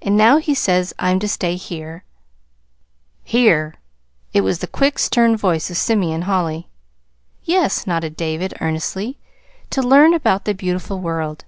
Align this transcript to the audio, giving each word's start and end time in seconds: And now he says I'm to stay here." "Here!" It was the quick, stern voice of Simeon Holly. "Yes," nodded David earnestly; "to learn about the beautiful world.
And 0.00 0.16
now 0.16 0.36
he 0.36 0.54
says 0.54 0.94
I'm 1.00 1.18
to 1.18 1.26
stay 1.26 1.56
here." 1.56 2.04
"Here!" 3.24 3.74
It 4.32 4.42
was 4.42 4.60
the 4.60 4.68
quick, 4.68 4.96
stern 4.96 5.36
voice 5.36 5.68
of 5.72 5.76
Simeon 5.76 6.22
Holly. 6.22 6.68
"Yes," 7.42 7.84
nodded 7.84 8.16
David 8.16 8.54
earnestly; 8.60 9.18
"to 9.70 9.82
learn 9.82 10.14
about 10.14 10.44
the 10.44 10.54
beautiful 10.54 11.00
world. 11.00 11.38